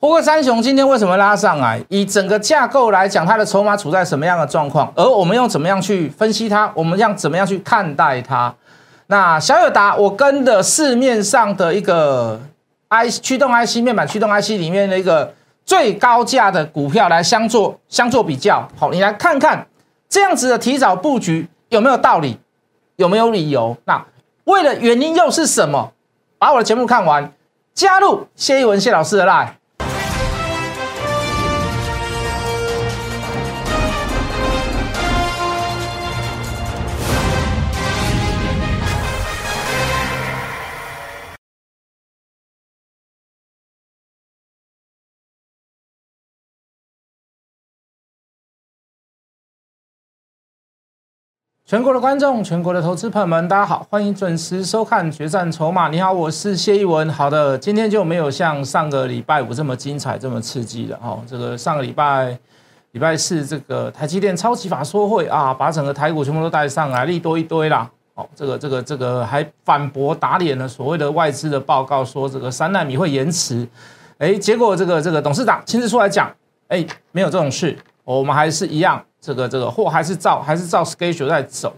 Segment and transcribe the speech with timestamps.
[0.00, 1.78] 不过三雄今天为什么拉上来？
[1.90, 4.90] 以整个架构来讲，它的筹码处在什么样的状况？
[4.96, 6.72] 而我们用怎么样去分析它？
[6.74, 8.54] 我们要怎么样去看待它？
[9.08, 12.40] 那小友达，我跟的市面上的一个
[12.88, 15.34] I 驱动 IC 面板驱动 IC 里面的一个
[15.66, 18.66] 最高价的股票来相做相做比较。
[18.78, 19.66] 好，你来看看
[20.08, 22.38] 这样子的提早布局有没有道理？
[22.96, 23.76] 有没有理由？
[23.84, 24.02] 那
[24.44, 25.92] 为了原因又是什么？
[26.38, 27.30] 把我的节目看完，
[27.74, 29.48] 加入谢一文谢老师的 line。
[51.70, 55.86] 全国的观众，全国的投资朋友们，大家好，欢迎准时收看《决战筹码》。
[55.92, 57.08] 你好，我是谢逸文。
[57.10, 61.22] 好的，今天就没有像上个礼拜五这么精彩、这么刺激了哦。
[61.28, 62.36] 这个上个礼拜
[62.90, 67.88] 礼拜四，这个台积电超级法说会啊，把整个台股全部都带上来，利多一堆啦。
[68.16, 73.64] 哦，这个这个这个还反驳打脸了所谓的外资的报告，说这个三纳米会延迟。
[74.18, 76.34] 哎，结果这个这个董事长亲自出来讲，
[76.66, 79.00] 哎，没有这种事，我们还是一样。
[79.20, 81.74] 这个这个货还是照还是照 schedule 在走，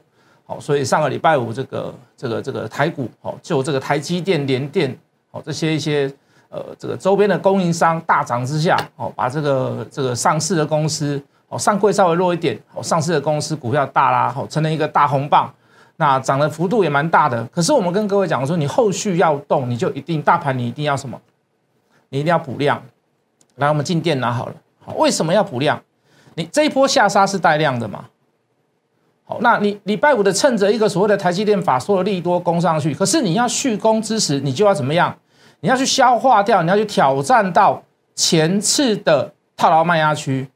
[0.47, 4.97] 好，所以上个礼拜五这个这个这个台股，好，就这个台积电、联电，
[5.31, 6.13] 好，这些一些
[6.51, 15.53] 呃这个周边的供应商大涨之下，好，把这个这个上市的公司，好，上柜稍微弱一点，好，上市的公司股票大拉，好，成了一个大红棒，
[15.97, 17.45] 那涨的幅度也蛮大的。
[17.47, 21.20] 可是我们跟各位讲说，你后续要动，你就一定大盘你一定要什么？
[22.11, 22.81] 你一定要补量。
[23.57, 24.55] 来，我们进电拿好了，
[24.85, 25.83] 好，为什么要补量？
[26.35, 28.07] 你这一波下杀是带量的嘛？
[29.25, 35.17] 好，那你礼拜五的趁着一个所谓的台积电法说的利多攻上去，可是你要续攻之时，你就要怎么样？
[35.61, 37.83] 你要去消化掉，你要去挑战到
[38.15, 40.49] 前次的套牢卖压区。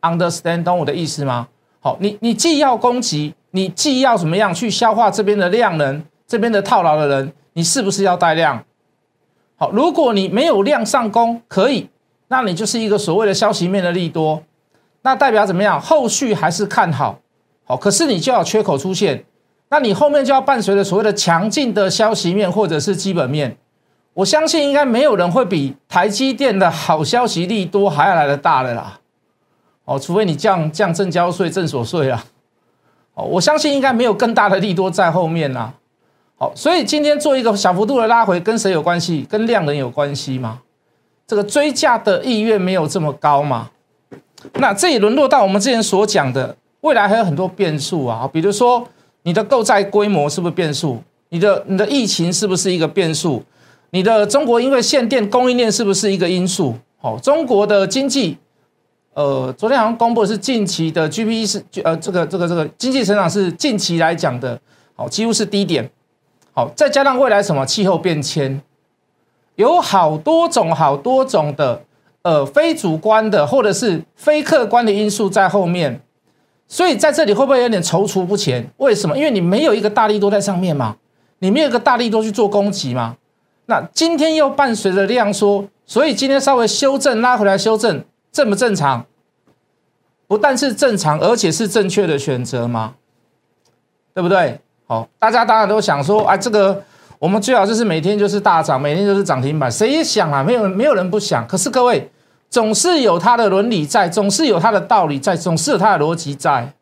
[0.00, 1.48] Understand 懂我的意思吗？
[1.80, 8.64] 好，你你既要攻击，你既要怎么样去消化这边的量能，这边的套牢的人，你是不是要带量？
[9.56, 11.88] 好，如果你没有量上攻，可以。
[12.32, 14.42] 那你就是一个所谓的消息面的利多，
[15.02, 15.78] 那代表怎么样？
[15.78, 17.18] 后续还是看好，
[17.64, 19.26] 好，可是你就要缺口出现，
[19.68, 23.58] 那你后面就要伴随着所谓的强劲的消息面或者是基本面。
[24.14, 28.98] 我相信应该没有人会比台积电的好消息利多还要来的大了啦，
[29.84, 32.24] 哦，除非你降降正交税、正所税啊，
[33.12, 35.74] 哦，我相信应该没有更大的利多在后面啦，
[36.38, 39.26] 好，所以今天做一个小幅度的拉回，跟谁有关系？
[39.28, 40.60] 跟量能有关系吗？
[41.32, 43.70] 这个追价的意愿没有这么高嘛？
[44.56, 48.86] 那这也沦落到我们之前所讲的，未来还有很多变数啊，比如说
[49.22, 51.02] 你的购债规模是不是变数？
[51.30, 53.42] 你的你的疫情是不是一个变数？
[53.92, 56.74] 你的中国因为限电供应链是不是一个因素？
[56.98, 58.36] 好，中国的经济，
[59.14, 64.60] 呃，昨天好像公布的是近期的 GDP 是呃这个这个这个经济成长是近期来讲的，
[64.94, 65.90] 好几乎是低点，
[66.52, 68.60] 好，再加上未来什么气候变迁。
[69.56, 71.82] 有好多种、好多种的，
[72.22, 76.00] 呃，非主观的或者是非客观的因素在后面，
[76.66, 78.66] 所以在这里会不会有点踌躇不前？
[78.78, 79.16] 为什么？
[79.16, 80.96] 因为你没有一个大力多在上面嘛，
[81.40, 83.16] 你没有一个大力多去做攻击嘛。
[83.66, 88.02] 那今天又伴随着量缩，所以今天稍微修正拉回来修正，
[88.32, 89.04] 正不正常？
[90.26, 92.94] 不但是正常，而且是正确的选择吗？
[94.14, 94.58] 对不对？
[94.86, 96.82] 好，大家当然都想说，啊，这个。
[97.22, 101.46] 我们最好就是每天就是大涨，每天就是涨停板，谁也想啊，没有没有人不想。
[101.46, 102.10] 可是各位
[102.50, 106.74] 总是有它的伦理在，总是有它的道理在，总是有它的逻辑在，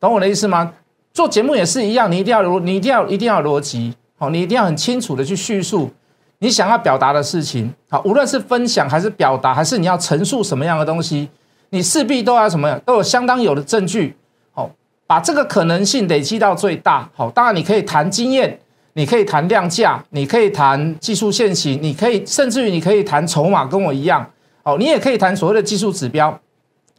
[0.00, 0.72] 懂我的意思吗？
[1.12, 5.90] 做节目也是一样，你一定要逻，你一定要一定要逻辑，好，你一定要很清楚的去叙述
[6.38, 11.28] 你想要表达的事情，好，无论是分享还是表达，还是你要陈述什么样的东西，
[11.68, 14.16] 你势必都要什么，都有相当有的证据，
[14.54, 14.70] 好，
[15.06, 18.58] 把这个可能性累积到最大，好，当然你可以谈经验。
[18.96, 24.24] 你可以谈量价，你可以谈技术线型，你可以甚至于你可以谈筹码，跟我一样，
[24.62, 26.38] 好，你也可以谈所谓的技术指标，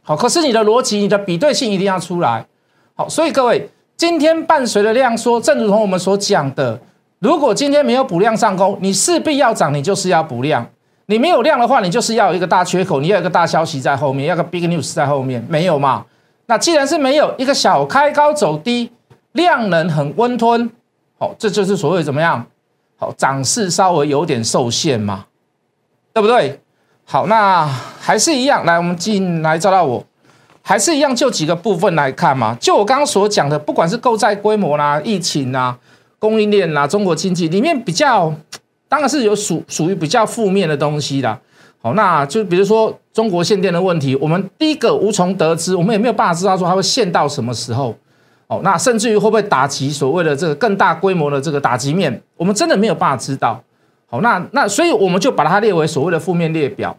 [0.02, 2.46] 好，可是你的逻辑、你的比对性一定要出来，
[2.94, 6.78] 好，所以各位今天伴随的量缩，正如同我们所讲的，
[7.18, 10.66] 如果今天没有补量上攻，你势必要涨，你就是要补量，
[11.06, 16.04] 你没有量的话，你就是要有一个大缺口，你要一个大消息在后面，要个 big news 在后面，没有嘛？
[16.44, 18.90] 那既然是没有一个小开高走低，
[19.32, 20.70] 量能很温吞。
[21.18, 22.44] 好，这就是所谓怎么样？
[22.98, 25.26] 好，涨势稍微有点受限嘛，
[26.12, 26.58] 对不对？
[27.04, 27.66] 好，那
[28.00, 30.04] 还是一样，来，我们进来找到我，
[30.62, 32.56] 还是一样，就几个部分来看嘛。
[32.60, 35.78] 就我刚刚所讲的，不管是购债规模啦、疫情啦、
[36.18, 38.34] 供应链啦、中国经济里面比较，
[38.88, 41.38] 当然是有属属于比较负面的东西啦。
[41.80, 47.94] 好，那就比如说中国限电的问题，我们第一个无从得知，我们也没有办法知道说它会限到什么时候。
[48.48, 53.60] 哦，那甚至于会不会打击所谓的这个更大规模的这个打击面，我们真的没有办法知道。
[54.08, 56.96] 好，那那所以我们就把它列为所谓的负面列表。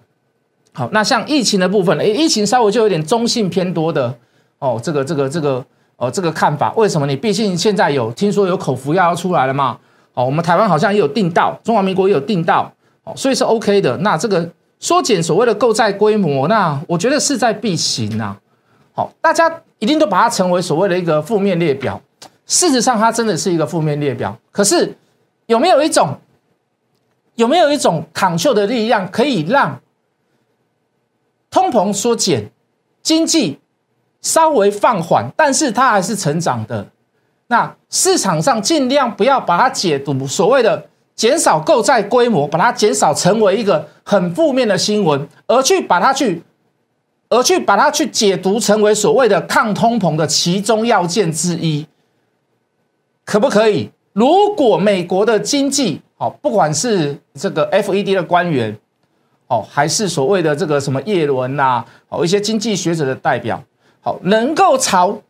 [0.74, 4.14] 好，那像疫情的部分，诶，疫情稍微就有点中性偏多的
[4.60, 5.66] 哦，这个这个这个
[5.96, 6.74] 哦这个看法。
[6.74, 7.08] 为什么？
[7.08, 9.78] 你毕竟现在有听说有口服药要出来了嘛？
[10.14, 12.70] 哦，我们台湾好像也有订到，中华民国也有订到，
[13.04, 13.96] 哦，所以是 OK 的。
[13.98, 14.48] 那这个
[14.80, 18.36] 缩减所谓的购债规模，那我觉得势在必行呐。
[18.94, 22.01] 好，大家一定都把它成为所谓的一个负面列表。
[22.45, 24.38] 事实上，它真的是一个负面列表。
[24.51, 24.95] 可是
[25.47, 26.18] 有没有一种
[27.35, 29.79] 有没有一种抗秀的力量，可以让？
[31.50, 32.50] 通膨缩减，
[33.01, 33.59] 经济
[34.21, 36.88] 稍微放缓，但是它还是成长的。
[37.47, 46.44] 那市场上尽量不要把它解读所谓的减少购债规模，把它减少成为一个很负面的新闻，而去把它去，
[47.29, 51.85] 而去把它去解读成为所谓的抗通膨的其中要件之一，
[53.25, 53.91] 可不可以？
[54.13, 58.77] 如果美国的经济好，不管是这个 FED 的官员。
[59.50, 63.63] 哦，还是所谓的这个什么叶伦呐，哦，一些经济学者的代表，
[64.01, 65.21] 好，能够朝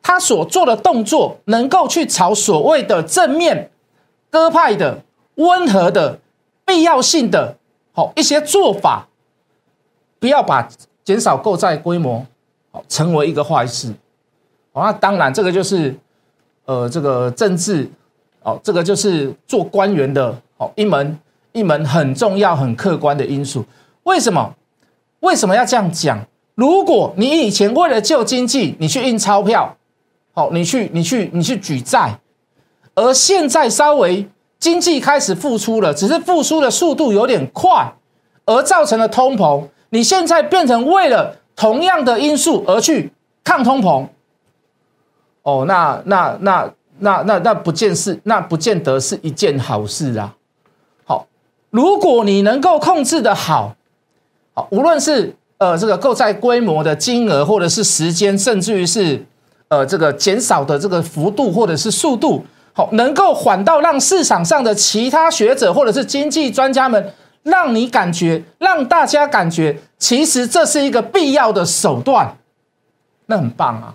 [0.00, 3.72] 他所做的动作，能够去朝所谓的正面、
[4.30, 5.02] 鸽派的、
[5.34, 6.20] 温和的、
[6.64, 7.56] 必要性的，
[7.92, 9.08] 好一些做法，
[10.20, 10.68] 不要把
[11.04, 12.24] 减少购债规模，
[12.72, 13.92] 好成为一个坏事。
[14.72, 15.94] 哦，那当然，这个就是
[16.64, 17.88] 呃，这个政治，
[18.42, 21.18] 哦，这个就是做官员的，哦，一门。
[21.56, 23.64] 一门很重要、很客观的因素，
[24.02, 24.52] 为什么？
[25.20, 26.18] 为什么要这样讲？
[26.56, 29.76] 如果你以前为了救经济，你去印钞票，
[30.32, 32.18] 好，你去、你去、你去举债，
[32.96, 34.28] 而现在稍微
[34.58, 37.94] 经济开始复苏了，只是复苏的速度有点快，
[38.44, 39.62] 而造成了通膨，
[39.94, 43.12] 你现在变成为了同样的因素而去
[43.44, 44.04] 抗通膨，
[45.44, 46.68] 哦，那、那、那、
[46.98, 50.34] 那、那、那不见是，那不见得是一件好事啊。
[51.04, 51.28] 好
[51.70, 53.76] 如果你能够控制的好，
[54.52, 59.24] 好，无论是呃这个购债规模的金额，或者是时间，甚至于是
[59.68, 67.12] 呃这个减少的这个幅度或者是速度，好，能够缓到让市场上的其他学者或者是经济专家们，
[67.44, 72.36] 让你感觉，让大家感觉，其实这是一个必要的手段，
[73.26, 73.94] 那很棒啊，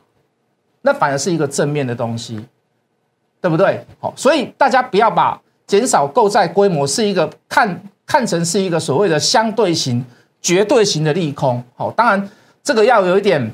[0.83, 2.39] 那反而是一个正面的东西，
[3.41, 3.85] 对不对？
[3.99, 5.37] 好，所以大家不要把。
[5.67, 10.03] 减少购债规模是一个看看成是一个所谓的相对型、
[10.41, 11.63] 绝对型的利空。
[11.75, 12.27] 好，当然
[12.63, 13.51] 这个要有一点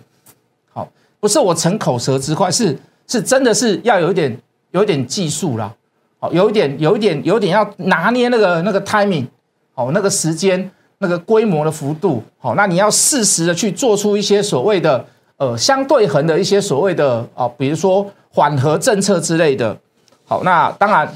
[0.71, 0.87] 好，
[1.19, 4.37] 不是我逞口舌之快，是是真的是要有一点
[4.71, 5.75] 有一点技术啦。
[6.17, 9.27] 好，有一点有一点有一点要拿捏那个那个 timing，
[9.75, 12.23] 好，那个时间那个规模的幅度。
[12.39, 15.05] 好，那你要适时的去做出一些所谓的
[15.37, 19.77] 呃相对衡的一些所谓的啊，比如说缓和政策之类的。
[20.25, 21.07] 好，那当然。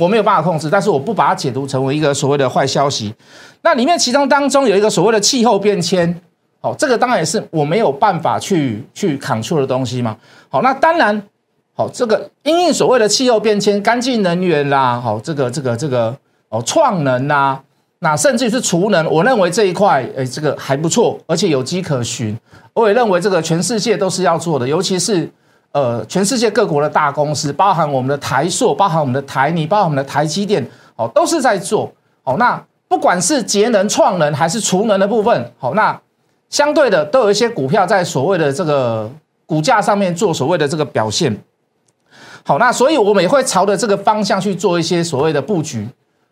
[0.00, 3.12] 我没有办法控制，但是我不把它解读成为一个所谓的坏消息。
[3.62, 6.20] 那里面其中当中有一个所谓的气候变迁，
[6.60, 10.16] 好，这个当然也是我没有办法去去抗触的东西嘛。
[10.48, 11.20] 好，那当然，
[11.74, 16.16] 好，这个因应所谓的气候变迁，干净能源啦，好，这个这个这个
[16.48, 17.58] 哦，创能呐，
[18.00, 22.38] 那甚至是储能，我认为这一块，诶，这个还不错，而且有迹可循。
[22.72, 25.30] 我也认为这个全世界都是要做的，尤其是。
[25.72, 31.92] 呃，全世界各国的大公司，包含我们的台塑，包含我们的台泥，包含我们的台积电，哦，都是在做。
[32.24, 36.00] 好，那不管是节能、创能还是储能的部分，好，那
[36.48, 39.08] 相对的都有一些股票在所谓的这个
[39.44, 41.38] 股价上面做所谓的这个表现。
[42.44, 45.86] 好，那所以我们也会朝着这个方向去做一些所谓的布局。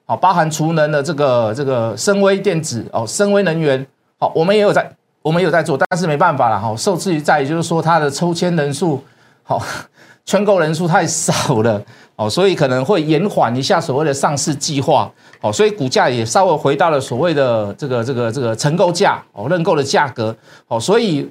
[0.06, 3.84] 好，包含储能的这个这个深威电子哦，深威能源，
[4.18, 4.88] 好，我们也有在，
[5.20, 9.02] 我们有在做，但是没办法了，哈，受制于在于就是说它的抽签人数。
[9.42, 9.60] 好，
[10.24, 11.80] 圈购人数太少了，
[12.16, 15.08] 哦，所以可能会延缓一下所谓的上市计划，
[15.40, 20.36] 哦，所以股价也稍微回到了所谓的这个这个这个承购价，哦，认购的价格，
[20.66, 21.30] 哦，所以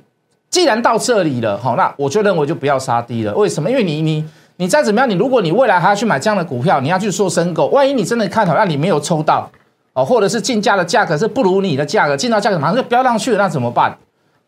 [0.50, 3.34] 既然到这里了，好，那我就认为就不要杀低了。
[3.36, 3.70] 为什么？
[3.70, 4.26] 因为你你
[4.58, 9.50] 你再怎么样，你如果你未来还要去买这样的股票，你要去做申购，万一你真的看好，那你没有抽到，
[9.94, 13.98] 哦，或者是竞价的价格是不如你的价格，进到价格马上就飙上去了，那怎么办？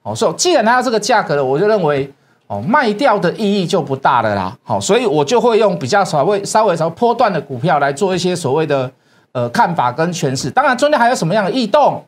[0.03, 2.11] 哦，所以既然它要这个价格了，我就认为。
[2.49, 4.57] 哦，卖掉的意义就不大了啦。
[4.63, 8.89] 好，所以我就会用比较稍微稍微稍波段的股票来做一些所谓的
[9.33, 10.49] 呃看法跟诠释。
[10.49, 12.01] 当然，中间还有什么样的异动，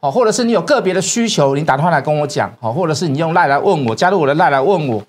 [0.00, 5.00] 好，或者是你有个别的需求，你打电话来跟我讲，好，或者是你用赖来问我，加入我的赖来问我，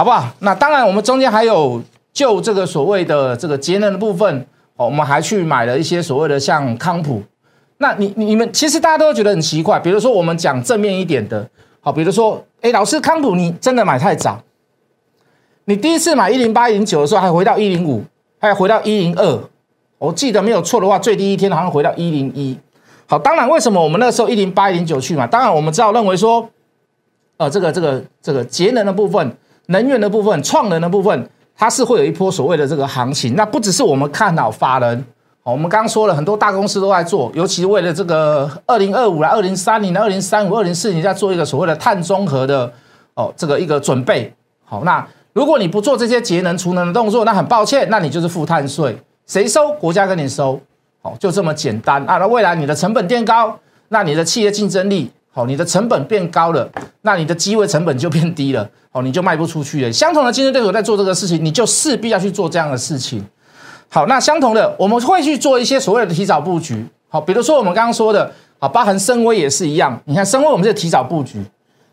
[0.00, 0.26] 好不好？
[0.38, 1.78] 那当然，我们中间还有
[2.10, 4.34] 就这个所谓的这个节能的部分，
[4.76, 7.22] 哦，我们还去买了一些所谓的像康普，
[7.76, 11.46] 那你你们其实大家都会觉得很奇怪，比如说我们讲正面一点的，
[11.82, 14.42] 好，比如说，哎，老师康普你真的买太早，
[15.66, 18.02] 你第一次买一零八零九的时候还回到一零五，
[18.38, 19.38] 还回到一零二，
[19.98, 22.58] 我记得没有错的话，最低一天好像回到一零一。
[23.06, 25.26] 好，当然为什么我们那时候一零八零九去嘛？
[25.26, 26.48] 当然我们知道认为说，
[27.36, 29.36] 呃，这个这个这个节能的部分、
[29.70, 33.34] 能源的部分、创能的部分，它是会有一波所谓的这个行情。
[33.34, 35.04] 那不只是我们看好法人。
[35.42, 42.70] 我们刚刚说了很多大公司都在做，尤其为了这个二零二五啦、二零三零、二零三五、二零四零，在做一个所谓的碳中和的
[43.14, 44.32] 哦，这个一个准备。
[44.64, 48.96] 好，那如果你不做这些节能储能的动作，那很抱歉，那你就是负碳税，
[49.26, 49.72] 谁收？
[49.72, 50.60] 国家跟你收。
[51.02, 52.18] 好，就这么简单啊。
[52.18, 53.58] 那未来你的成本变高，
[53.88, 56.68] 那你的企业竞争力好，你的成本变高了，
[57.00, 59.90] 那你的机会成本就变低了，哦，你就卖不出去了。
[59.90, 63.24] 相同的竞争对手在做这个事情，你就势必要去做这样的事情。
[63.88, 66.84] 好，那相同的，我们会去做一些所谓的提早布局。
[67.08, 69.98] 好，比如说我们刚刚说的，啊，疤痕深威也是一样。
[70.04, 71.42] 你看深威，我们是提早布局，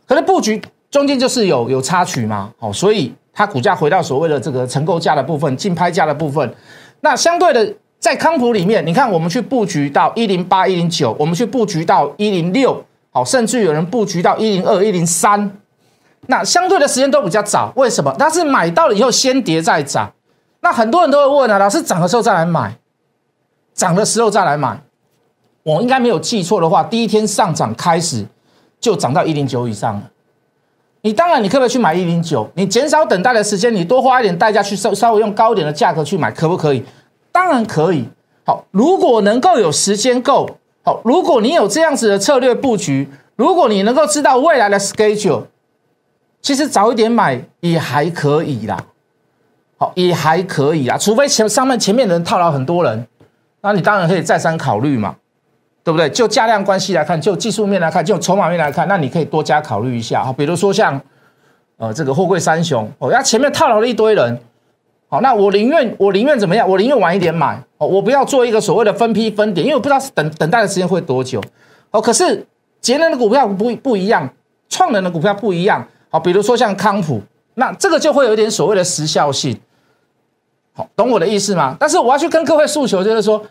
[0.06, 0.62] 可是布局
[0.92, 2.52] 中间就是有有插曲嘛。
[2.60, 6.54] 好，所以它股价回到所谓的这个成购价的部分、竞拍价的部分。
[7.00, 12.84] 那相对的，在康普里面，你看我们去布局到一零八、一零九，我们去布局到一零六，
[13.18, 15.52] 好，甚至有人布局到一零二、一零三。
[16.28, 18.16] 那相对的时间都比较早，为什么？
[18.20, 20.14] 它是买到了以后先跌再涨。
[20.60, 22.78] 那很多人都会问啊，老师涨的时候再来买，
[23.74, 24.80] 涨的时候再来买，
[25.64, 28.24] 我应该没有记错的话，第一天上涨开始
[28.80, 30.04] 就涨到一零九以上了。
[31.02, 32.48] 你当然你可不可以去买一零九？
[32.54, 36.86] 你减少等待的时间，你多花一点代价去稍稍微用高一点的价格去买，可不可以？
[37.32, 38.08] 当然可以。
[38.46, 40.48] 好，如果能够有时间够，
[40.88, 45.44] 好，如果你有这样子的策略布局，如果你能够知道未来的 schedule，
[46.42, 48.82] 其实早一点买也还可以啦。
[49.78, 53.06] 好，也还可以啊，除非前上面前面的人套牢很多人，
[53.60, 55.14] 那你当然可以再三考虑嘛，
[55.84, 56.10] 对不对？
[56.10, 60.32] 就价量关系来看，就技术面来看，就筹码面来看，那你可以多加考虑一下啊。
[60.32, 60.98] 比如说像，
[61.76, 64.40] 呃，这个货柜三雄，哦，那前面套牢了一堆人，
[65.10, 66.68] 好，那我宁愿我宁愿怎么样？
[66.70, 71.42] 我宁愿晚一点买，哦，我不要做一个所谓的分批分点，因为我不知道等等待的时间会多久，
[71.92, 72.46] 哦，可是
[72.82, 74.30] 节能的股票不不一样，
[74.68, 77.22] 创能的股票不一样，好，比如说像康普，
[77.54, 79.58] 那这个就会有一点所谓的时效性。
[80.74, 81.76] 好懂我的意思吗？
[81.80, 83.44] 但是我要去跟各位诉求，就是说，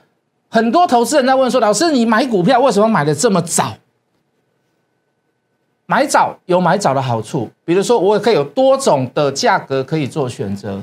[0.49, 3.75] 很多投资人在问说：“老师，你买股票为什么买的这么早？
[5.87, 10.83] 买早有买早的好处，比如说我也可以有多种的价格可以做选择。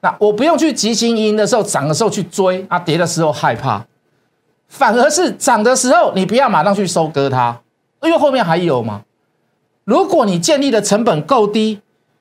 [0.00, 3.84] 那我不用去急行营的时候涨的时候去追啊，跌的时候害怕，
[4.68, 7.60] 反而是涨的时候你不要马上去收割它，
[8.02, 9.02] 因为后面还有嘛。
[9.84, 11.80] 如果你建立的成本够低。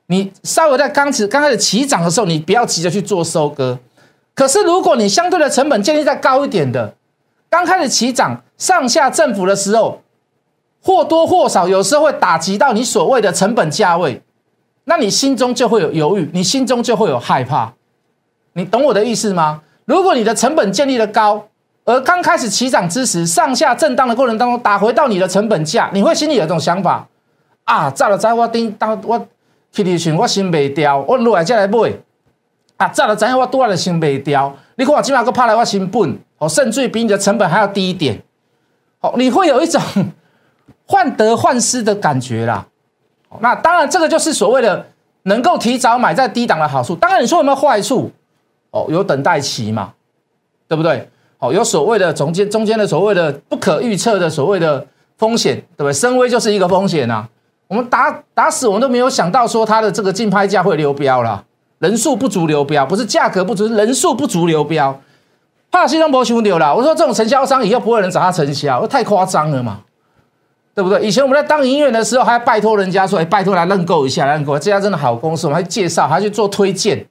[0.10, 3.77] 你稍微在刚起刚开始起涨的时候，你不要急着去做收割。
[4.34, 6.96] 可是如果你相对的成本建立在高一点的，
[7.50, 10.01] 刚开始起涨上下振幅的时候，
[10.81, 14.22] 或多或少有时候会打击到你所谓的成本价位，
[14.89, 17.74] 那你心中就会有犹豫，你心中就会有害怕。
[18.53, 19.62] 你懂我的意思吗？
[19.86, 21.48] 如果你的成本建立的高，
[21.84, 27.08] 而刚开始起涨之时上下震荡的过程当中打回到你的成本价，你会心里有一种想法
[27.65, 29.27] 啊，炸了在我叮当我。
[29.70, 31.94] 去的时我心未掉，我落来再来买，
[32.77, 34.51] 啊，早就知影我多来的心未掉。
[34.75, 38.20] 你看我今晚个拍来我心本，哦，甚至比你的成本还要低一点，
[39.01, 39.79] 哦，你会有一种
[40.88, 42.65] 患得患失的感觉啦。
[43.39, 44.86] 那当然，这个就是所谓的
[45.24, 46.96] 能够提早买在低档的好处。
[46.96, 48.12] 当然，你说有没有坏处？
[48.72, 49.93] 哦，有等待期嘛，
[50.67, 51.10] 对不对？
[51.39, 54.86] 哦，有所谓的中间中间的所谓的不可预测的所谓的
[55.17, 55.93] 风险，对不对？
[55.93, 57.27] 升威就是一个风险呐。
[57.67, 61.43] 我们打打死我们都没有想到说它的这个竞拍价会流标了，
[61.79, 65.00] 人数不足流标，不是价格不足，人数不足流标。
[65.69, 69.81] 怕西装博兄丢了，我说这种承销商以后不会有人找他承销，太夸张了嘛，
[70.77, 71.03] 对不对？
[71.03, 77.03] 以前我们在当营业员的时候，还拜托人家说，哎，拜托来认购一下，认购这家真的好公司，我们还介绍，还去做推荐，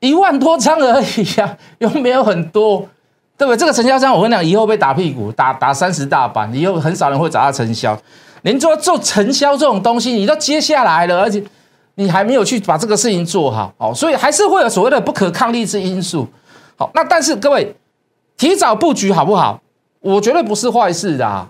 [0.00, 2.88] 一万多张而已呀，又没有很多，
[3.36, 3.58] 对不对？
[3.58, 7.94] 这个承销商我跟你讲，以后被打屁股，打打三十大板，以后很少人会找他承销。
[8.40, 11.44] 连做做承销这种东西，你都接下来了，而且
[11.96, 16.26] 你还没有去把这个事情做好，哦，所以还是会有所谓的不可抗力之因素。
[16.78, 17.76] 好，那但是各位
[18.38, 19.60] 提早布局好不好？
[20.00, 21.46] 我觉得不是坏事的。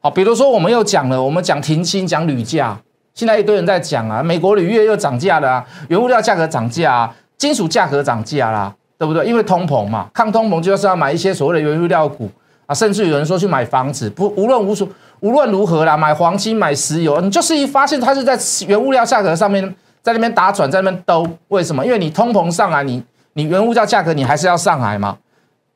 [0.00, 2.78] 好，比如说我们又讲了，我们讲停薪，讲铝价，
[3.14, 9.26] 现在一堆人在讲啊，美国铝业又涨价了，原物料价格涨价，金属价格涨价啦，对不对？
[9.26, 12.30] 因为通膨嘛，抗通膨就是要买一些所谓的原物料股
[12.66, 14.88] 啊，甚至有人说去买房子，不无论无所。
[15.20, 19.62] 无论如何啦，买黄金、买石油，你就是一发现它是在原物料价格上面，
[20.00, 21.28] 在那边打转，在那边兜。
[21.48, 21.84] 为什么？
[21.84, 23.04] 因为你通膨上来，你
[23.34, 25.18] 你原物料价格你还是要上来嘛。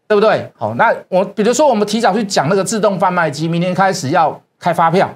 [0.06, 0.52] 对不对？
[0.56, 5.08] 好，那我比如说我们提早去讲那个自动贩卖机，明天开始要开发票，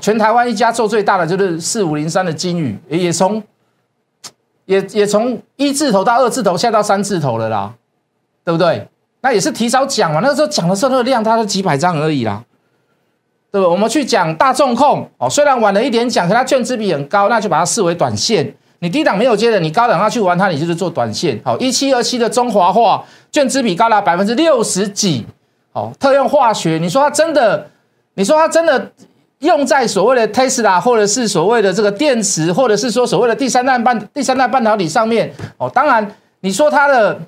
[0.00, 3.42] 全台湾一家做最大的就是四五零三的金宇，也从
[4.66, 7.74] 也也从一字头到二字头，下到三字头了啦，
[8.44, 8.86] 对不对？
[9.22, 12.44] 那也是提早讲嘛，那个时候讲的时候那个量，它都几百张而已啦，
[13.50, 13.66] 对不？
[13.68, 18.54] 我们去讲大众控哦，虽然晚了一点讲，可它券资比很高，那就把它视为短线。
[18.80, 21.40] 你低档没有接的，你高档要去玩它，你就是做短线。
[21.44, 25.26] 好，一七二七的中华化券资比高达百分之六十几，
[25.72, 27.68] 好，特用化学，你说它真的？
[28.16, 28.92] 你说它真的
[29.40, 35.32] 用在所谓的 Tesla 或者是所谓的这个电池，或者是说所谓的第三代半第三代半导体上面？
[35.56, 37.20] 哦，当然，你说它的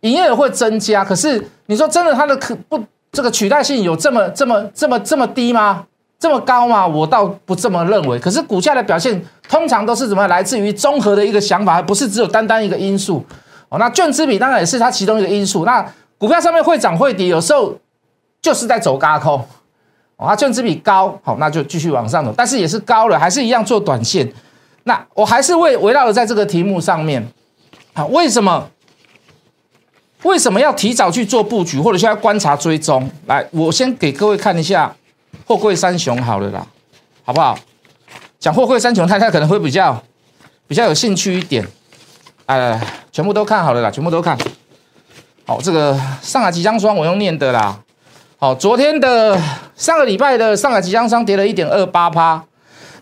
[0.00, 2.82] 营业额会增加，可是你说真的，它的可不
[3.12, 5.84] 这个取代性有这么这么这么这么低吗？
[6.18, 6.86] 这么高吗？
[6.86, 8.18] 我倒不这么认为。
[8.18, 13.24] 可是股价的表现通常都是怎么来自于综合的一个想法，而不是只有单单一个因素。
[13.68, 15.64] 哦，那券资比当然也是它其中一个因素。
[15.64, 15.84] 那
[16.16, 17.76] 股票上面会涨会跌，有时候
[18.40, 19.38] 就是在走高空。
[20.16, 24.32] 哦，它券资比高，好，那就继续往上走，但是也是高了，还是一样做短线。
[24.84, 27.26] 那我还是围围绕在这个题目上面。
[27.92, 28.68] 好，为什么？
[30.22, 33.10] 为什么要提早去做布局，或者需要观察追踪？
[33.26, 34.94] 来，我先给各位看一下。
[35.46, 36.66] 货柜三雄好了啦，
[37.24, 37.58] 好不好？
[38.38, 40.02] 讲货柜三雄，太太可能会比较
[40.66, 41.66] 比较有兴趣一点。
[42.46, 44.36] 哎，全部都看好了啦，全部都看
[45.46, 45.60] 好。
[45.60, 47.78] 这个上海吉祥双我用念的啦。
[48.38, 49.40] 好，昨天的
[49.76, 52.44] 上个礼拜的上海吉祥双跌了一点二八趴，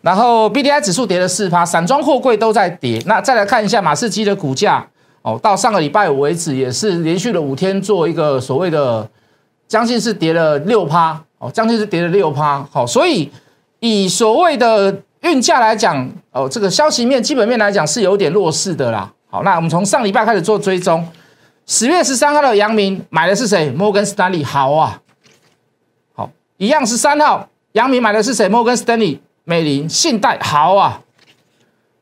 [0.02, 3.02] 然后 B D I 指数跌了四趴，散装货柜都在跌。
[3.06, 4.86] 那再来看一下马士基的股价
[5.22, 9.08] 哦，到上个礼拜五为止也是连续了五天做一个所谓的
[9.66, 11.20] 将近是跌了六趴。
[11.42, 13.28] 哦，将近是跌了六趴，好，所以
[13.80, 19.12] 以所谓的运价来讲，哦，这个消息面、基本面来讲是有点弱势的啦。
[19.28, 21.04] 好，那我们从上礼拜开始做追踪，
[21.66, 23.70] 十月十三号的阳明买的是谁？
[23.70, 25.00] 摩根斯丹利，好啊，
[26.14, 28.48] 好，一样十三号，阳明买的是谁？
[28.48, 31.00] 摩根斯丹利、美林、信贷，好啊，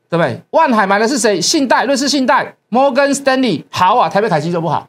[0.07, 0.39] 对不对？
[0.51, 1.41] 万海买的是谁？
[1.41, 4.87] 信贷、瑞士信贷、摩根斯丹利，好啊，台北凯基就不好，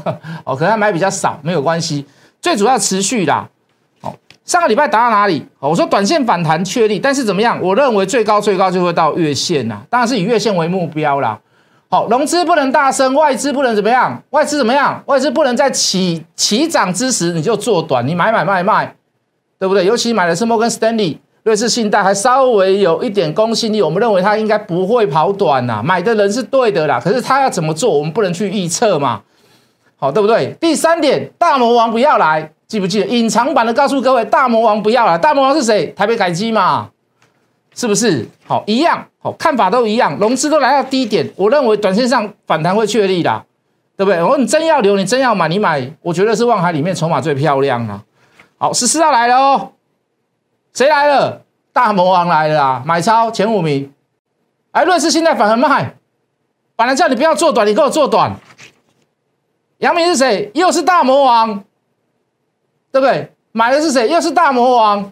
[0.44, 2.04] 哦，可能他买比较少，没有关系，
[2.42, 3.48] 最主要持续的。
[4.44, 5.44] 上个礼拜打到哪里？
[5.58, 7.58] 我说短线反弹确立，但是怎么样？
[7.62, 11.38] 我认为最高最高就会到月线呐，当然是以月线为目标啦。
[11.88, 14.22] 好，融资不能大升，外资不能怎么样？
[14.30, 15.02] 外资怎么样？
[15.06, 18.94] 外资不能在起起涨之时你就做短，你买买卖卖，
[19.58, 19.86] 对不对？
[19.86, 25.80] 尤其买的是摩根斯丹利、瑞士信贷，还稍微有一点公信力，我们认为它应该不会跑短呐。
[25.82, 29.22] 买的人是对的啦，可是他要怎么做，我们不能去预测嘛。
[29.96, 30.54] 好，对不对？
[30.60, 32.50] 第三点，大魔王不要来。
[32.66, 33.72] 记不记得隐藏版的？
[33.72, 35.18] 告诉各位，大魔王不要了。
[35.18, 35.86] 大魔王是谁？
[35.96, 36.90] 台北改机嘛，
[37.74, 38.26] 是不是？
[38.46, 40.16] 好，一样，好，看法都一样。
[40.18, 43.44] 融资都来到低点，我认为短线上反弹会确立的，
[43.96, 44.22] 对不对？
[44.22, 48.02] 我说你真要留，你真要买，你买，我觉得是望海里面筹码最漂亮啊。
[48.56, 49.72] 好，十四号来了哦，
[50.72, 51.42] 谁来了？
[51.72, 52.82] 大魔王来了啊！
[52.86, 53.92] 买超前五名。
[54.70, 55.96] 哎，瑞士现在反而卖，
[56.76, 58.32] 本来叫你不要做短，你给我做短。
[59.78, 60.52] 杨明是谁？
[60.54, 61.64] 又是大魔王。
[62.94, 63.28] 对不对？
[63.50, 64.08] 买的是谁？
[64.08, 65.10] 又是大魔王。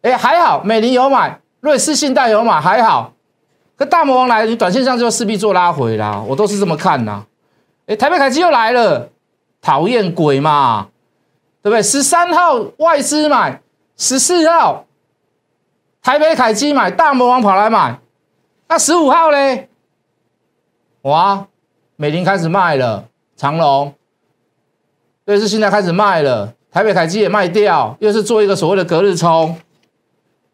[0.00, 3.12] 哎，还好，美林有买，瑞士信贷有买，还好。
[3.76, 6.24] 可大魔王来，你短线上就势必做拉回啦。
[6.26, 7.26] 我都是这么看呐。
[7.84, 9.10] 哎，台北凯基又来了，
[9.60, 10.88] 讨厌鬼嘛，
[11.62, 11.82] 对不对？
[11.82, 13.60] 十三号外资买，
[13.98, 14.86] 十四号
[16.00, 17.98] 台北凯基买，大魔王跑来买。
[18.68, 19.68] 那十五号嘞？
[21.02, 21.46] 哇，
[21.96, 23.04] 美林开始卖了，
[23.36, 23.92] 长隆，
[25.26, 26.54] 瑞士信贷开始卖了。
[26.78, 29.58] 台北凯基也卖掉，又是做一个所谓的隔日冲，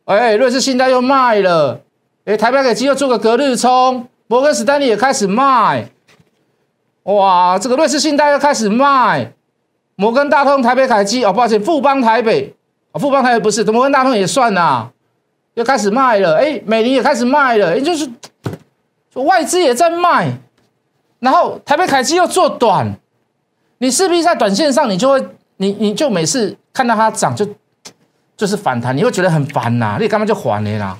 [0.06, 1.82] 哎，瑞士信贷又卖了，
[2.24, 5.90] 哎，台北凯基又做个隔日冲，摩根士丹利也开始卖，
[7.02, 9.34] 哇，这个瑞士信贷又开始卖，
[9.96, 12.54] 摩根大通、台北凯基，哦，抱歉，富邦台北，
[12.92, 14.88] 哦，富邦台北不是，摩根大通也算呐，
[15.52, 18.08] 又开始卖了，哎，美林也开始卖了，也就是
[19.16, 20.38] 外资也在卖，
[21.18, 22.94] 然后台北凯基又做短，
[23.76, 25.22] 你势必在短线上你就会。
[25.56, 27.46] 你你就每次看到它涨就
[28.36, 30.98] 就是反弹，你会觉得很烦呐，你干嘛就还了啦？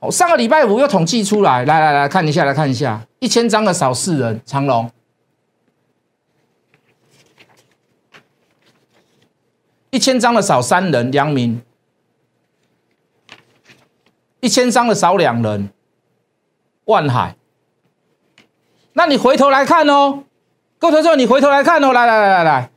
[0.00, 4.88] 哦，上个礼拜五又统计出来，来来来看一下，来看一下，一千张的少四人，长龙；
[9.90, 11.60] 一千张的少三人，阳明；
[14.40, 15.70] 一千张的少两人，
[16.86, 17.36] 万海。
[18.94, 20.24] 那你回头来看哦，
[20.80, 22.71] 各位同学，你回头来看哦，来来来来来。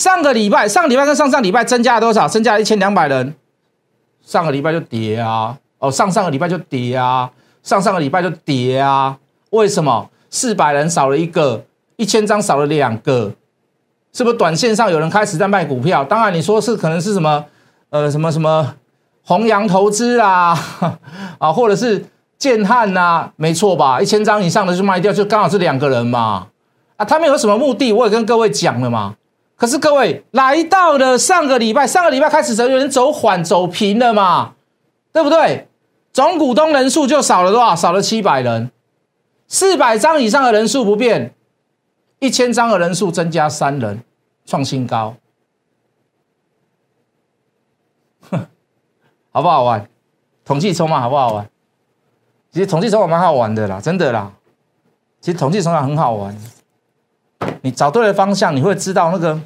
[0.00, 2.26] 上个礼拜，上礼拜跟上上礼拜增加了多少？
[2.26, 3.34] 增加了一千两百人。
[4.24, 7.30] 上个礼拜就跌啊，哦，上上个礼拜就跌啊，
[7.62, 9.18] 上上个礼拜就跌啊。
[9.50, 10.08] 为什么？
[10.30, 13.34] 四百人少了一个，一千张少了两个，
[14.14, 16.02] 是不是短线上有人开始在卖股票？
[16.02, 17.44] 当然你说是可能是什么
[17.90, 18.76] 呃什么什么
[19.22, 20.58] 弘扬投资啊
[21.36, 22.02] 啊，或者是
[22.38, 24.00] 建汉呐，没错吧？
[24.00, 26.46] 一千张以上的就卖掉，就刚好是两个人嘛
[26.96, 27.92] 啊，他们有什么目的？
[27.92, 29.16] 我也跟各位讲了嘛。
[29.60, 34.54] 可是各位来到了上个礼拜，上个礼拜开始有人走缓走平了嘛，
[35.12, 35.68] 对不对？
[36.14, 37.76] 总股东人数就少了多少？
[37.76, 38.70] 少了七百人，
[39.46, 41.34] 四百张以上的人数不变，
[42.20, 44.02] 一千张的人数增加三人，
[44.46, 45.14] 创新高，
[48.30, 48.46] 哼
[49.30, 49.86] 好不好玩？
[50.42, 51.50] 统计筹码好不好玩？
[52.50, 54.32] 其实统计筹码蛮好玩的啦，真的啦。
[55.20, 56.34] 其实统计筹码很好玩，
[57.62, 59.40] 你找对了方向，你会知道那个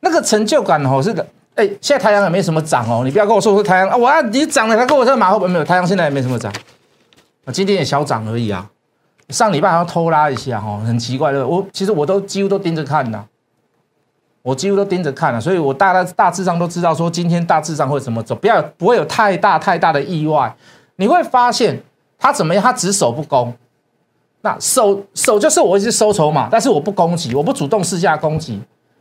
[0.00, 1.26] 那个成就感哦，是的。
[1.54, 3.96] 哎，现在太阳也没什么涨哦，你不要跟我说说太阳啊！
[3.96, 6.52] 我要你涨了，他跟我说马后炮没有太阳，现在也没什么涨，
[7.44, 8.68] 啊，今天也小涨而已啊。
[9.28, 11.46] 上礼拜好像偷拉一下哦，很奇怪的。
[11.46, 13.24] 我其实我都几乎都盯着看的，
[14.42, 20.52] 我几乎都盯着看了，所以我大概大致上都知道说今天大致上会怎么走，不要不会有太大太大的意外。
[20.96, 21.80] 你会发现
[22.18, 22.62] 他怎么样？
[22.62, 23.54] 他只守不攻，
[24.44, 28.60] 那守守就是我一直收筹码，但是我不攻击，我不主动试下攻击。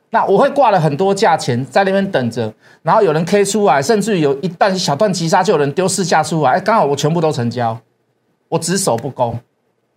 [0.10, 2.52] 那我会挂了很多价钱在那边等着，
[2.82, 7.78] 然后有人 K 出来，甚至有一段小段急杀，就有人丢试价出来，哎，刚好我全部都成交，
[8.48, 9.38] 我只守不攻。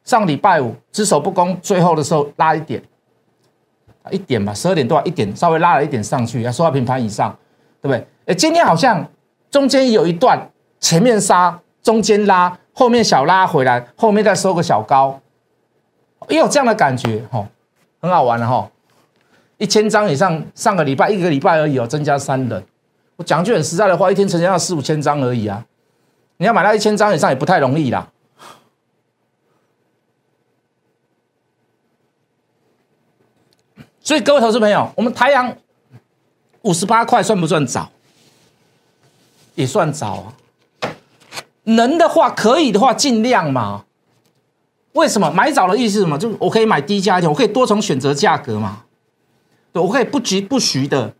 [0.02, 2.82] 上礼拜五只守不攻，最后的时候拉一点，
[4.10, 7.30] 一点吧，十二点多一点，稍微拉了一点上去，要收到平盘以上，
[7.80, 8.04] 对不对？
[8.26, 9.06] 哎，今天好像
[9.48, 15.20] 中间有一段前面杀，中间拉，后面小拉回来，后面再收个小高，
[16.28, 17.46] 也有这样的感觉，吼，
[18.00, 18.70] 很好玩的吼。
[19.58, 22.66] 一千张以上，上个礼拜一个礼拜而已哦，增加三人。
[23.16, 25.64] 我讲句很实在的话，一天成交要四五千张而已啊。
[26.36, 28.10] 你要买到一千张以上也不太容易啦。
[34.02, 35.56] 所以各位投资朋友，我们太阳
[36.60, 37.90] 五十八块算不算早？
[39.54, 40.34] 也算早啊。
[41.64, 43.85] 能的话，可以的话，尽量嘛。
[44.96, 46.18] 为什么买早的意思是什么？
[46.18, 48.82] 就是我可以买低价一点，我可以多重选择价格嘛。
[49.72, 51.12] 对我可以不急不徐的，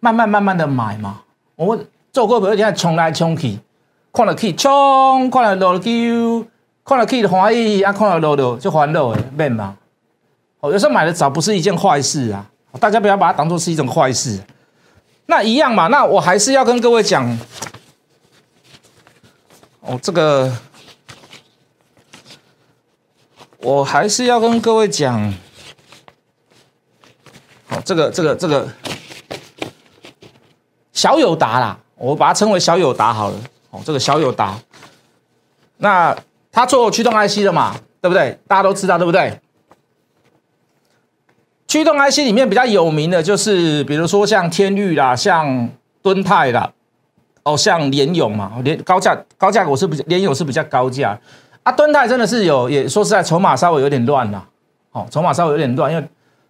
[0.00, 1.22] 慢慢慢慢的买嘛。
[1.54, 1.78] 我
[2.12, 3.58] 做股票一定要冲来冲去，
[4.12, 6.44] 看了去冲，看了落去，
[6.84, 9.76] 看了去的欢喜，啊看了落落就欢乐的，免嘛。
[10.60, 12.44] 哦，有时候买的早不是一件坏事啊，
[12.80, 14.40] 大家不要把它当做是一种坏事。
[15.26, 17.38] 那一样嘛，那我还是要跟各位讲，
[19.80, 20.52] 哦，这个，
[23.66, 25.34] 我还是要跟各位讲。
[27.66, 28.68] 好，这个这个这个
[30.92, 33.36] 小友达啦，我把它称为小友达好了。
[33.70, 34.56] 哦，这个小友达，
[35.78, 36.16] 那
[36.52, 38.38] 它做驱动 IC 的嘛，对不对？
[38.46, 39.40] 大家都知道，对不对？
[41.66, 45.68] 驱动 IC 里面比较有名的就是，比如说像天域啦，像
[46.02, 46.72] 敦泰啦，
[47.42, 51.18] 哦，像联勇嘛，联高价高价我是比较联勇是比较高价
[51.66, 51.72] 啊。
[51.72, 54.46] 敦泰真的是有，也说实在，筹码稍微有点乱啦。
[54.92, 56.08] 哦，筹码稍微有点乱，因为。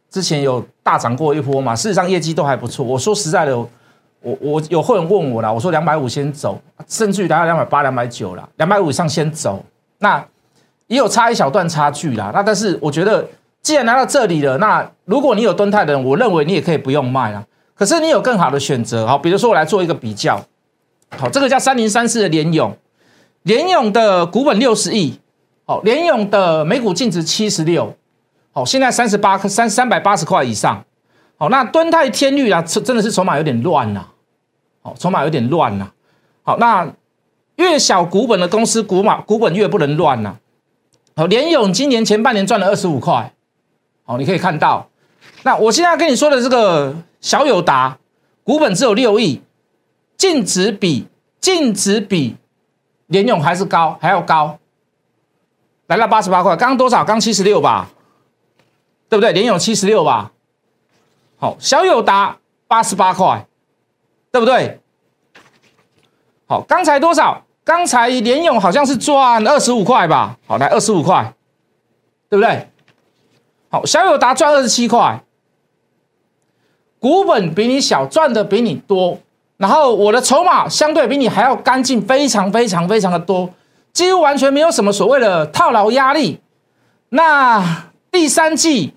[0.08, 2.86] 之前有大涨过一波嘛，事实上业绩都还不错。
[2.86, 9.62] 我说实在的，我我有会员问我啦，我说两百五先走，甚至于达到两百八、两百九了，两百五以上先走。
[9.98, 10.24] 那
[10.86, 12.30] 也有差一小段差距啦。
[12.32, 13.26] 那但是我觉得，
[13.60, 17.44] 既然来到这里了，那如果你有蹲泰的人，我认为你也可以不用卖啦。
[17.74, 20.40] 可是你有更好的选择，好，比如说我来做一个比较，
[21.18, 22.74] 好，这个叫三零三四的联勇，
[23.46, 25.20] 联勇的股本六十亿，
[25.64, 27.94] 好，联勇的每股净值七十六。
[28.50, 30.84] 好，现在三十八克三三百八十块以上。
[31.36, 34.04] 好，那敦泰天域啊，真的是筹码有点乱呐。
[34.82, 35.88] 好，筹码有点乱呐。
[36.42, 36.92] 好，那
[37.54, 40.36] 越小股本的公司股码股本越不能乱呐。
[41.14, 43.32] 好，联勇今年前半年赚了二十五块。
[44.04, 44.88] 好，你可以看到。
[45.44, 47.96] 那我现在跟你说的这个小友达，
[48.42, 49.40] 股本只有六亿，
[50.16, 51.06] 净值比
[51.40, 52.34] 净值比
[53.06, 54.58] 联勇还是高，还要高，
[55.86, 56.56] 来到八十八块。
[56.56, 57.04] 刚多少？
[57.04, 57.90] 刚七十六吧。
[59.08, 59.32] 对不对？
[59.32, 60.32] 联勇七十六吧，
[61.36, 63.46] 好，小友达八十八块，
[64.32, 64.80] 对不对？
[66.48, 67.44] 好，刚才多少？
[67.62, 70.36] 刚才联勇好像是赚二十五块吧？
[70.48, 71.32] 好，来二十五块，
[72.28, 72.68] 对不对？
[73.68, 75.22] 好，小友达赚二十七块，
[76.98, 79.20] 股本比你小，赚的比你多，
[79.56, 83.50] 然后我的筹码相对比你还要干净，非常非常非常的多，
[83.92, 86.40] 几乎完全没有什么所谓的套牢压力。
[87.10, 88.92] 那第三季。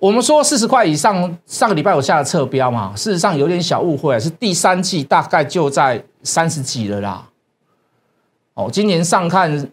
[0.00, 7.26] 我们说四十块以上，上个礼拜我下了侧标嘛，事实上有点小误会，是第三季大概就在三十几了啦。
[8.54, 9.70] 哦，今年上看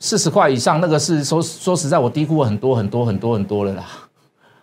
[0.00, 3.84] 四十块以上，那个是说说实在，我低估很多很多很多很多了啦。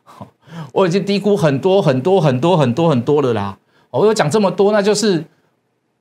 [0.74, 3.58] 我已经低估很多很多很多很多很多了啦。
[4.00, 5.24] 我有讲这么多，那就是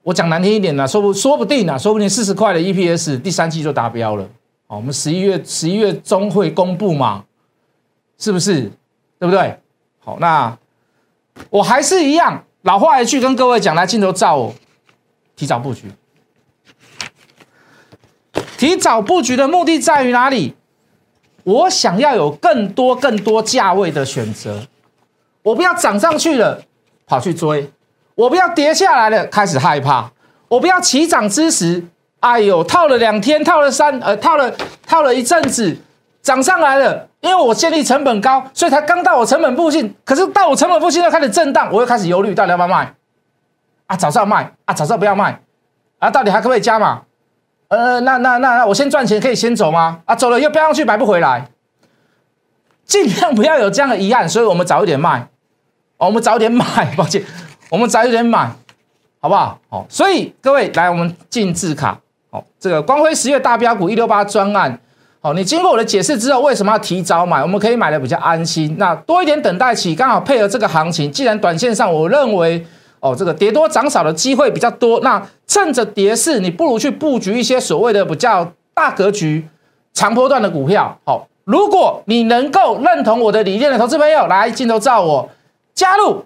[0.03, 4.27] 我讲难听一点啦，说不说不定啊，说不定四十块的 EPS 第三季就达标了。
[4.67, 7.25] 好，我们十一月十一月中会公布嘛，
[8.19, 8.71] 是不是？
[9.19, 9.59] 对不对？
[10.01, 10.57] 好，那
[11.51, 14.55] 我还是一样老话一句，跟各位讲，来镜头照我，
[15.37, 15.93] 提早布局。
[18.57, 20.55] 提早布局的目的在于哪里？
[21.45, 24.67] 我想要有更多更多价位的选择，
[25.43, 26.63] 我不要涨上去了
[27.05, 27.69] 跑去追，
[28.15, 30.11] 我不要跌下来了开始害怕，
[30.49, 31.85] 我不要起涨之时，
[32.21, 34.53] 哎呦套了两天，套了三呃套了
[34.87, 35.77] 套了一阵子，
[36.23, 42.95] 涨上来了，因为我建立成本高，所以才刚到我成本附近，可是到我成本附近又开始震荡，我又开始忧虑到底要不要卖
[43.87, 43.97] 啊？
[43.97, 45.41] 早知道卖啊，早知道不要卖
[45.99, 46.11] 啊？
[46.11, 47.03] 到底还可不可以加码？
[47.69, 50.01] 呃，那那那那，我先赚钱可以先走吗？
[50.05, 51.49] 啊，走了又飙上去买不回来，
[52.85, 55.29] 尽量不要有这样的遗憾，所以我们早一点卖，
[55.97, 57.25] 哦，我们早点买， 抱歉，
[57.73, 58.53] 我们早一点买，
[59.19, 59.59] 好不好？
[59.71, 61.99] 好，所以各位来，我们进字卡，
[62.31, 64.79] 好，这个光辉十月大标股一六八专案，
[65.23, 67.41] 好，你经过我的解释之后，为什么要提早买？
[67.41, 71.11] 我们可以买的比较安心，那多一点等待期，刚好配合这个行情。
[71.11, 72.63] 既然短线上，我认为。
[73.01, 79.45] 哦，这个跌多涨少的机会比较多，那趁着跌势，你不如去布局一些所谓的比较大格局、
[79.93, 80.97] 长波段的股票。
[81.05, 85.29] 好，如果你能够认同我的理念的投资朋友，来镜头照我
[85.75, 86.25] 加入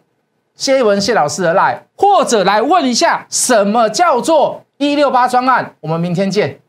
[0.56, 5.74] 谢一文谢老师的 line，或者来问一下什么叫做一六八专案。
[5.80, 6.60] 我们明天见。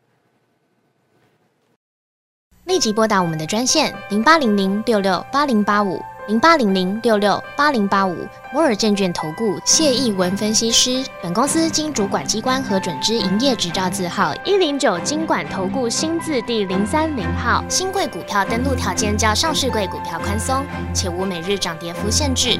[2.66, 6.02] 立即拨打我们的专线零八零零六六八零八五。
[6.28, 8.14] 零八零零六六八零八五
[8.52, 17.64] 摩尔证券投顾谢义文分析师，本公司经主管机关核准之营业执照字号一零九金管投顾新字第零三零号。
[17.70, 22.60] 新贵股票登录条件较上市贵股票宽松，且无每日涨跌幅限制。